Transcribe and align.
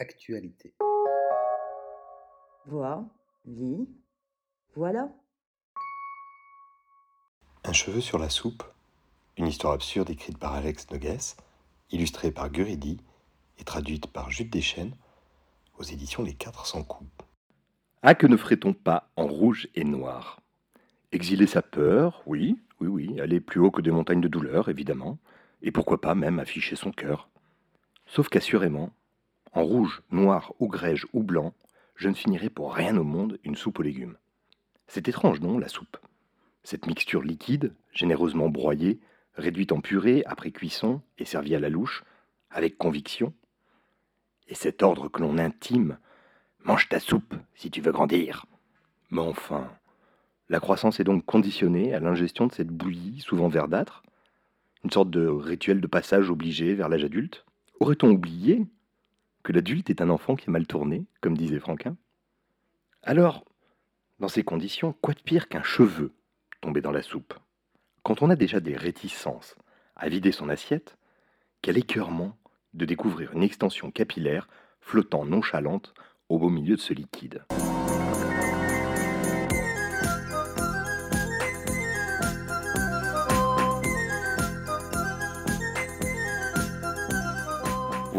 Actualité. 0.00 0.72
Vois, 2.64 3.04
lis, 3.44 3.86
voilà. 4.74 5.10
Un 7.64 7.74
cheveu 7.74 8.00
sur 8.00 8.18
la 8.18 8.30
soupe, 8.30 8.62
une 9.36 9.46
histoire 9.46 9.74
absurde 9.74 10.08
écrite 10.08 10.38
par 10.38 10.54
Alex 10.54 10.90
Nogues, 10.90 11.36
illustrée 11.90 12.30
par 12.30 12.48
Guridi 12.48 12.96
et 13.58 13.64
traduite 13.64 14.06
par 14.06 14.30
Jude 14.30 14.48
Deschênes 14.48 14.96
aux 15.76 15.82
éditions 15.82 16.22
Les 16.22 16.32
400 16.32 16.82
coups. 16.84 17.10
Ah, 18.00 18.14
que 18.14 18.26
ne 18.26 18.38
ferait-on 18.38 18.72
pas 18.72 19.10
en 19.16 19.26
rouge 19.26 19.68
et 19.74 19.84
noir? 19.84 20.40
Exiler 21.12 21.46
sa 21.46 21.60
peur, 21.60 22.22
oui, 22.24 22.58
oui, 22.80 22.88
oui, 22.88 23.20
aller 23.20 23.38
plus 23.38 23.60
haut 23.60 23.70
que 23.70 23.82
des 23.82 23.90
montagnes 23.90 24.22
de 24.22 24.28
douleur, 24.28 24.70
évidemment, 24.70 25.18
et 25.60 25.70
pourquoi 25.70 26.00
pas 26.00 26.14
même 26.14 26.38
afficher 26.38 26.74
son 26.74 26.90
cœur. 26.90 27.28
Sauf 28.06 28.30
qu'assurément, 28.30 28.94
en 29.52 29.64
rouge, 29.64 30.02
noir 30.10 30.52
ou 30.58 30.68
grège 30.68 31.06
ou 31.12 31.22
blanc, 31.22 31.54
je 31.96 32.08
ne 32.08 32.14
finirai 32.14 32.50
pour 32.50 32.74
rien 32.74 32.96
au 32.96 33.04
monde 33.04 33.38
une 33.44 33.56
soupe 33.56 33.78
aux 33.78 33.82
légumes. 33.82 34.16
C'est 34.86 35.08
étrange, 35.08 35.40
non, 35.40 35.58
la 35.58 35.68
soupe? 35.68 35.98
Cette 36.62 36.86
mixture 36.86 37.22
liquide, 37.22 37.74
généreusement 37.92 38.48
broyée, 38.48 39.00
réduite 39.34 39.72
en 39.72 39.80
purée 39.80 40.22
après 40.26 40.50
cuisson 40.50 41.00
et 41.18 41.24
servie 41.24 41.54
à 41.54 41.60
la 41.60 41.68
louche, 41.68 42.04
avec 42.50 42.76
conviction? 42.78 43.32
Et 44.48 44.54
cet 44.54 44.82
ordre 44.82 45.08
que 45.08 45.20
l'on 45.20 45.38
intime 45.38 45.98
Mange 46.64 46.88
ta 46.88 47.00
soupe 47.00 47.34
si 47.54 47.70
tu 47.70 47.80
veux 47.80 47.92
grandir. 47.92 48.44
Mais 49.10 49.20
enfin, 49.20 49.70
la 50.50 50.60
croissance 50.60 51.00
est 51.00 51.04
donc 51.04 51.24
conditionnée 51.24 51.94
à 51.94 52.00
l'ingestion 52.00 52.46
de 52.46 52.52
cette 52.52 52.68
bouillie 52.68 53.20
souvent 53.20 53.48
verdâtre? 53.48 54.02
Une 54.84 54.90
sorte 54.90 55.10
de 55.10 55.26
rituel 55.26 55.80
de 55.80 55.86
passage 55.86 56.30
obligé 56.30 56.74
vers 56.74 56.88
l'âge 56.88 57.04
adulte? 57.04 57.44
Aurait-on 57.80 58.10
oublié 58.10 58.66
que 59.42 59.52
l'adulte 59.52 59.90
est 59.90 60.02
un 60.02 60.10
enfant 60.10 60.36
qui 60.36 60.48
est 60.48 60.52
mal 60.52 60.66
tourné, 60.66 61.06
comme 61.20 61.36
disait 61.36 61.58
Franquin 61.58 61.96
Alors, 63.02 63.44
dans 64.18 64.28
ces 64.28 64.42
conditions, 64.42 64.94
quoi 65.00 65.14
de 65.14 65.20
pire 65.20 65.48
qu'un 65.48 65.62
cheveu 65.62 66.12
tombé 66.60 66.80
dans 66.80 66.90
la 66.90 67.02
soupe? 67.02 67.34
Quand 68.02 68.22
on 68.22 68.30
a 68.30 68.36
déjà 68.36 68.60
des 68.60 68.76
réticences 68.76 69.56
à 69.96 70.08
vider 70.08 70.32
son 70.32 70.48
assiette, 70.48 70.96
quel 71.62 71.78
écœurement 71.78 72.36
de 72.74 72.84
découvrir 72.84 73.32
une 73.32 73.42
extension 73.42 73.90
capillaire 73.90 74.48
flottant 74.80 75.24
nonchalante 75.24 75.94
au 76.28 76.38
beau 76.38 76.48
milieu 76.48 76.76
de 76.76 76.80
ce 76.80 76.94
liquide. 76.94 77.44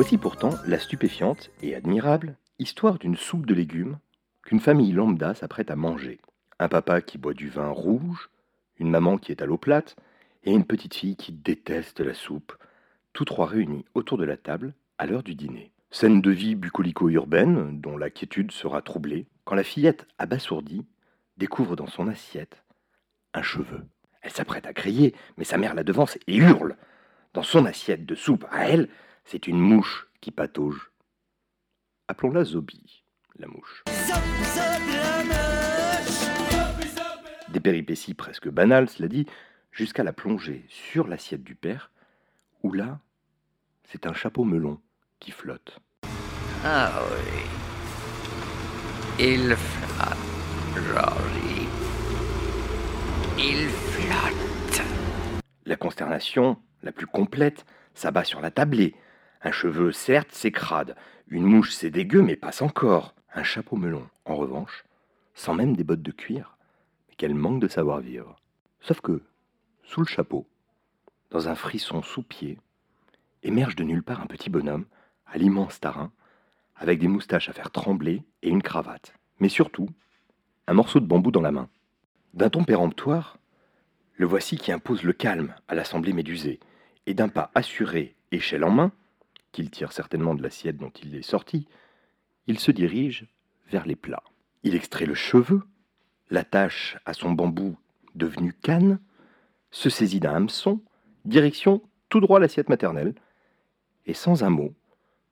Voici 0.00 0.16
pourtant 0.16 0.54
la 0.64 0.78
stupéfiante 0.78 1.50
et 1.60 1.74
admirable 1.74 2.36
histoire 2.60 3.00
d'une 3.00 3.16
soupe 3.16 3.46
de 3.46 3.52
légumes 3.52 3.98
qu'une 4.44 4.60
famille 4.60 4.92
lambda 4.92 5.34
s'apprête 5.34 5.72
à 5.72 5.74
manger. 5.74 6.20
Un 6.60 6.68
papa 6.68 7.00
qui 7.00 7.18
boit 7.18 7.34
du 7.34 7.48
vin 7.48 7.70
rouge, 7.70 8.30
une 8.76 8.90
maman 8.90 9.18
qui 9.18 9.32
est 9.32 9.42
à 9.42 9.44
l'eau 9.44 9.58
plate, 9.58 9.96
et 10.44 10.52
une 10.52 10.64
petite 10.64 10.94
fille 10.94 11.16
qui 11.16 11.32
déteste 11.32 11.98
la 11.98 12.14
soupe, 12.14 12.56
tous 13.12 13.24
trois 13.24 13.46
réunis 13.46 13.84
autour 13.94 14.18
de 14.18 14.24
la 14.24 14.36
table 14.36 14.72
à 14.98 15.06
l'heure 15.06 15.24
du 15.24 15.34
dîner. 15.34 15.72
Scène 15.90 16.22
de 16.22 16.30
vie 16.30 16.54
bucolico-urbaine, 16.54 17.80
dont 17.80 17.96
la 17.96 18.08
quiétude 18.08 18.52
sera 18.52 18.82
troublée, 18.82 19.26
quand 19.44 19.56
la 19.56 19.64
fillette, 19.64 20.06
abasourdie, 20.18 20.86
découvre 21.38 21.74
dans 21.74 21.88
son 21.88 22.06
assiette 22.06 22.62
un 23.34 23.42
cheveu. 23.42 23.82
Elle 24.22 24.30
s'apprête 24.30 24.66
à 24.68 24.72
crier, 24.72 25.12
mais 25.38 25.44
sa 25.44 25.58
mère 25.58 25.74
la 25.74 25.82
devance 25.82 26.18
et 26.28 26.36
hurle. 26.36 26.76
Dans 27.34 27.42
son 27.42 27.66
assiette 27.66 28.06
de 28.06 28.14
soupe 28.14 28.46
à 28.52 28.68
elle, 28.68 28.88
c'est 29.30 29.46
une 29.46 29.60
mouche 29.60 30.08
qui 30.22 30.30
patauge. 30.30 30.90
Appelons-la 32.08 32.44
Zobi, 32.44 33.04
la 33.38 33.46
mouche. 33.46 33.84
Des 37.48 37.60
péripéties 37.60 38.14
presque 38.14 38.48
banales, 38.48 38.88
cela 38.88 39.06
dit, 39.06 39.26
jusqu'à 39.70 40.02
la 40.02 40.14
plonger 40.14 40.64
sur 40.70 41.06
l'assiette 41.06 41.44
du 41.44 41.54
père, 41.54 41.90
où 42.62 42.72
là, 42.72 43.00
c'est 43.84 44.06
un 44.06 44.14
chapeau 44.14 44.44
melon 44.44 44.80
qui 45.20 45.30
flotte. 45.30 45.78
Ah 46.64 47.02
oui. 47.10 47.42
Il 49.20 49.54
flotte. 49.54 50.28
Il 53.36 53.68
flotte. 53.68 54.82
La 55.66 55.76
consternation, 55.76 56.56
la 56.82 56.92
plus 56.92 57.06
complète, 57.06 57.66
s'abat 57.94 58.24
sur 58.24 58.40
la 58.40 58.50
tablée. 58.50 58.94
Un 59.42 59.52
cheveu, 59.52 59.92
certes, 59.92 60.30
c'est 60.32 60.52
crade. 60.52 60.96
Une 61.28 61.44
mouche, 61.44 61.72
c'est 61.72 61.90
dégueu, 61.90 62.22
mais 62.22 62.36
passe 62.36 62.62
encore. 62.62 63.14
Un 63.34 63.42
chapeau 63.42 63.76
melon, 63.76 64.08
en 64.24 64.36
revanche, 64.36 64.84
sans 65.34 65.54
même 65.54 65.76
des 65.76 65.84
bottes 65.84 66.02
de 66.02 66.10
cuir, 66.10 66.56
mais 67.08 67.14
qu'elle 67.14 67.34
manque 67.34 67.60
de 67.60 67.68
savoir-vivre. 67.68 68.36
Sauf 68.80 69.00
que, 69.00 69.22
sous 69.84 70.00
le 70.00 70.06
chapeau, 70.06 70.46
dans 71.30 71.48
un 71.48 71.54
frisson 71.54 72.02
sous-pied, 72.02 72.58
émerge 73.42 73.76
de 73.76 73.84
nulle 73.84 74.02
part 74.02 74.20
un 74.20 74.26
petit 74.26 74.50
bonhomme, 74.50 74.86
à 75.26 75.38
l'immense 75.38 75.78
tarin, 75.78 76.10
avec 76.76 76.98
des 76.98 77.08
moustaches 77.08 77.48
à 77.48 77.52
faire 77.52 77.70
trembler 77.70 78.22
et 78.42 78.48
une 78.48 78.62
cravate. 78.62 79.12
Mais 79.40 79.48
surtout, 79.48 79.88
un 80.66 80.74
morceau 80.74 81.00
de 81.00 81.06
bambou 81.06 81.30
dans 81.30 81.40
la 81.40 81.52
main. 81.52 81.68
D'un 82.34 82.50
ton 82.50 82.64
péremptoire, 82.64 83.38
le 84.16 84.26
voici 84.26 84.56
qui 84.56 84.72
impose 84.72 85.02
le 85.02 85.12
calme 85.12 85.54
à 85.68 85.74
l'assemblée 85.74 86.12
médusée, 86.12 86.60
et 87.06 87.14
d'un 87.14 87.28
pas 87.28 87.50
assuré, 87.54 88.16
échelle 88.32 88.64
en 88.64 88.70
main, 88.70 88.92
qu'il 89.52 89.70
tire 89.70 89.92
certainement 89.92 90.34
de 90.34 90.42
l'assiette 90.42 90.76
dont 90.76 90.90
il 91.02 91.14
est 91.14 91.22
sorti, 91.22 91.66
il 92.46 92.58
se 92.58 92.70
dirige 92.70 93.26
vers 93.70 93.86
les 93.86 93.96
plats. 93.96 94.24
Il 94.62 94.74
extrait 94.74 95.06
le 95.06 95.14
cheveu, 95.14 95.62
l'attache 96.30 96.98
à 97.04 97.12
son 97.14 97.32
bambou 97.32 97.78
devenu 98.14 98.52
canne, 98.52 98.98
se 99.70 99.90
saisit 99.90 100.20
d'un 100.20 100.34
hameçon, 100.34 100.82
direction 101.24 101.82
tout 102.08 102.20
droit 102.20 102.40
l'assiette 102.40 102.68
maternelle, 102.68 103.14
et 104.06 104.14
sans 104.14 104.42
un 104.42 104.50
mot, 104.50 104.74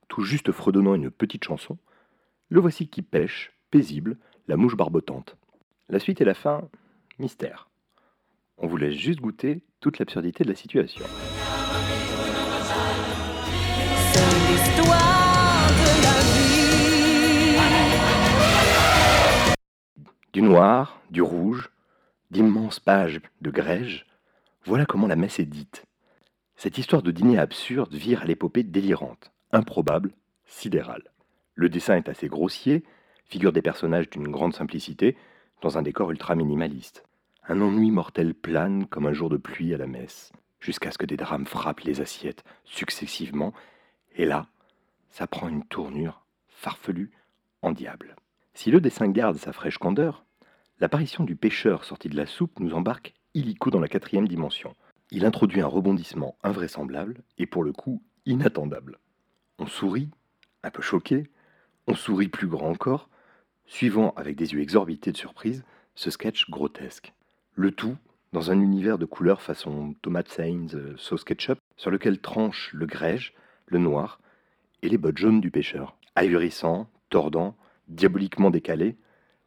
tout 0.09 0.23
juste 0.23 0.53
fredonnant 0.53 0.95
une 0.95 1.11
petite 1.11 1.45
chanson, 1.45 1.79
le 2.49 2.61
voici 2.61 2.89
qui 2.89 3.03
pêche, 3.03 3.53
paisible, 3.71 4.19
la 4.47 4.57
mouche 4.57 4.77
barbotante. 4.77 5.37
La 5.89 5.99
suite 5.99 6.21
et 6.21 6.25
la 6.25 6.35
fin, 6.35 6.69
mystère. 7.19 7.69
On 8.59 8.67
vous 8.67 8.77
laisse 8.77 8.95
juste 8.95 9.21
goûter 9.21 9.63
toute 9.81 9.99
l'absurdité 9.99 10.45
de 10.45 10.51
la 10.51 10.55
situation. 10.55 11.05
Du 20.33 20.43
noir, 20.43 21.01
du 21.11 21.23
rouge, 21.23 21.71
d'immenses 22.31 22.79
pages 22.79 23.23
de 23.41 23.51
grège, 23.51 24.05
voilà 24.67 24.85
comment 24.85 25.07
la 25.07 25.17
messe 25.17 25.39
est 25.39 25.47
dite. 25.47 25.87
Cette 26.57 26.77
histoire 26.77 27.01
de 27.01 27.11
dîner 27.11 27.39
absurde 27.39 27.95
vire 27.95 28.21
à 28.21 28.27
l'épopée 28.27 28.63
délirante, 28.63 29.33
improbable, 29.53 30.13
sidérale. 30.45 31.11
Le 31.55 31.71
dessin 31.71 31.97
est 31.97 32.11
assez 32.11 32.29
grossier, 32.29 32.85
figure 33.25 33.53
des 33.53 33.63
personnages 33.63 34.11
d'une 34.11 34.29
grande 34.29 34.55
simplicité, 34.55 35.17
dans 35.63 35.79
un 35.79 35.83
décor 35.83 36.11
ultra 36.11 36.35
minimaliste. 36.35 37.05
Un 37.49 37.63
ennui 37.63 37.91
mortel 37.91 38.35
plane 38.35 38.87
comme 38.87 39.07
un 39.07 39.15
jour 39.15 39.31
de 39.31 39.39
pluie 39.39 39.73
à 39.73 39.79
la 39.79 39.87
messe, 39.87 40.33
jusqu'à 40.61 40.91
ce 40.91 40.99
que 40.99 41.07
des 41.07 41.17
drames 41.17 41.47
frappent 41.47 41.81
les 41.81 42.03
assiettes 42.03 42.45
successivement, 42.65 43.55
et 44.17 44.25
là, 44.25 44.47
ça 45.11 45.27
prend 45.27 45.49
une 45.49 45.65
tournure 45.65 46.25
farfelue 46.49 47.13
en 47.63 47.73
diable. 47.73 48.17
Si 48.55 48.71
le 48.71 48.81
dessin 48.81 49.09
garde 49.09 49.37
sa 49.37 49.53
fraîche 49.53 49.79
candeur, 49.79 50.25
l'apparition 50.81 51.25
du 51.25 51.37
pêcheur 51.37 51.85
sorti 51.85 52.09
de 52.09 52.17
la 52.17 52.27
soupe 52.27 52.59
nous 52.59 52.75
embarque 52.75 53.15
illico 53.35 53.71
dans 53.71 53.81
la 53.81 53.89
quatrième 53.89 54.27
dimension. 54.27 54.75
Il 55.11 55.25
introduit 55.25 55.61
un 55.61 55.67
rebondissement 55.67 56.37
invraisemblable 56.43 57.23
et 57.39 57.47
pour 57.47 57.63
le 57.63 57.73
coup 57.73 58.03
inattendable. 58.25 58.99
On 59.59 59.67
sourit, 59.67 60.11
un 60.63 60.71
peu 60.71 60.83
choqué, 60.83 61.31
on 61.87 61.95
sourit 61.95 62.29
plus 62.29 62.49
grand 62.49 62.71
encore, 62.71 63.09
suivant 63.67 64.13
avec 64.17 64.37
des 64.37 64.53
yeux 64.53 64.61
exorbités 64.61 65.13
de 65.13 65.17
surprise 65.17 65.65
ce 65.95 66.11
sketch 66.11 66.51
grotesque. 66.51 67.13
Le 67.55 67.71
tout 67.71 67.97
dans 68.33 68.51
un 68.51 68.61
univers 68.61 68.99
de 68.99 69.07
couleurs 69.07 69.41
façon 69.41 69.95
tomate 70.03 70.29
Sainz 70.29 70.75
euh, 70.75 70.95
sauce 70.97 71.25
ketchup, 71.25 71.59
sur 71.77 71.91
lequel 71.91 72.21
tranche 72.21 72.71
le 72.75 72.87
grège, 72.87 73.33
le 73.67 73.79
noir 73.79 74.21
et 74.83 74.89
les 74.89 74.99
bottes 74.99 75.19
jaunes 75.19 75.41
du 75.41 75.51
pêcheur. 75.51 75.97
Ahurissant, 76.15 76.89
tordant, 77.11 77.57
diaboliquement 77.89 78.51
décalé, 78.51 78.97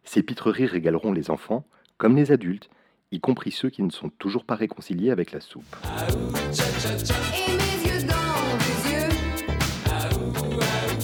ces 0.04 0.24
pitreries 0.24 0.66
régaleront 0.66 1.12
les 1.12 1.30
enfants 1.30 1.66
comme 1.98 2.16
les 2.16 2.32
adultes, 2.32 2.70
y 3.12 3.20
compris 3.20 3.52
ceux 3.52 3.70
qui 3.70 3.84
ne 3.84 3.90
sont 3.90 4.10
toujours 4.10 4.46
pas 4.46 4.56
réconciliés 4.56 5.12
avec 5.12 5.32
la 5.32 5.42
soupe. 5.42 5.76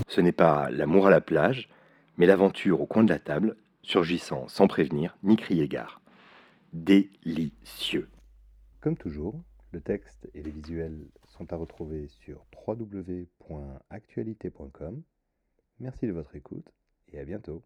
Ce 0.07 0.21
n'est 0.21 0.31
pas 0.31 0.69
l'amour 0.69 1.07
à 1.07 1.09
la 1.09 1.19
plage, 1.19 1.67
mais 2.17 2.25
l'aventure 2.25 2.81
au 2.81 2.85
coin 2.85 3.03
de 3.03 3.09
la 3.09 3.19
table, 3.19 3.57
surgissant 3.81 4.47
sans 4.47 4.67
prévenir 4.67 5.17
ni 5.23 5.35
crier 5.35 5.67
gare. 5.67 6.01
Délicieux. 6.73 8.07
Comme 8.81 8.95
toujours, 8.95 9.35
le 9.75 9.81
texte 9.81 10.29
et 10.33 10.41
les 10.41 10.51
visuels 10.51 11.05
sont 11.27 11.51
à 11.51 11.57
retrouver 11.57 12.07
sur 12.07 12.45
www.actualité.com 12.65 15.03
Merci 15.81 16.07
de 16.07 16.13
votre 16.13 16.33
écoute 16.37 16.71
et 17.11 17.19
à 17.19 17.25
bientôt. 17.25 17.61